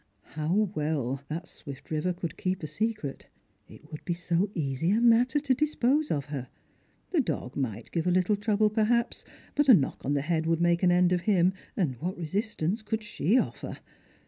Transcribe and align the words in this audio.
How 0.33 0.71
well 0.73 1.21
that 1.29 1.47
swift 1.47 1.91
river 1.91 2.11
could 2.11 2.35
keep 2.35 2.63
a 2.63 2.65
secret! 2.65 3.27
It 3.69 3.91
would 3.91 4.03
be 4.03 4.15
so 4.15 4.49
easy 4.55 4.89
a 4.89 4.99
matter 4.99 5.39
to 5.41 5.53
dispose 5.53 6.09
of 6.09 6.25
her. 6.25 6.47
The 7.11 7.21
dog 7.21 7.55
might 7.55 7.91
give 7.91 8.07
a 8.07 8.11
little 8.11 8.35
trouble, 8.35 8.71
perhaps, 8.71 9.23
but 9.53 9.69
a 9.69 9.75
knock 9.75 10.03
on 10.03 10.15
the 10.15 10.21
head 10.23 10.47
would 10.47 10.59
make 10.59 10.81
an 10.81 10.91
end 10.91 11.13
of 11.13 11.21
him, 11.29 11.53
and 11.77 11.97
what 12.01 12.17
resistance 12.17 12.81
could 12.81 13.03
site 13.03 13.37
ofler 13.37 13.77